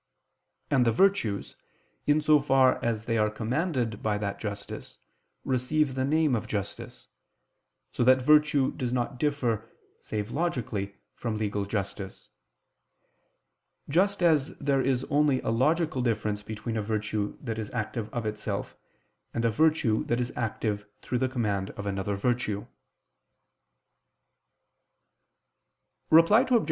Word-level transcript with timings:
And 0.71 0.83
the 0.83 0.91
virtues, 0.91 1.55
in 2.07 2.21
so 2.21 2.39
far 2.39 2.83
as 2.83 3.05
they 3.05 3.19
are 3.19 3.29
commanded 3.29 4.01
by 4.01 4.17
that 4.17 4.39
justice, 4.39 4.97
receive 5.45 5.93
the 5.93 6.03
name 6.03 6.35
of 6.35 6.47
justice: 6.47 7.07
so 7.91 8.03
that 8.05 8.23
virtue 8.23 8.71
does 8.71 8.91
not 8.91 9.19
differ, 9.19 9.69
save 10.01 10.31
logically, 10.31 10.95
from 11.13 11.37
legal 11.37 11.65
justice; 11.65 12.29
just 13.89 14.23
as 14.23 14.57
there 14.57 14.81
is 14.81 15.03
only 15.11 15.39
a 15.41 15.51
logical 15.51 16.01
difference 16.01 16.41
between 16.41 16.77
a 16.77 16.81
virtue 16.81 17.37
that 17.39 17.59
is 17.59 17.69
active 17.69 18.11
of 18.11 18.25
itself, 18.25 18.75
and 19.35 19.45
a 19.45 19.51
virtue 19.51 20.03
that 20.05 20.19
is 20.19 20.33
active 20.35 20.87
through 21.03 21.19
the 21.19 21.29
command 21.29 21.69
of 21.77 21.85
another 21.85 22.15
virtue. 22.15 22.65
Reply 26.09 26.41
Obj. 26.49 26.53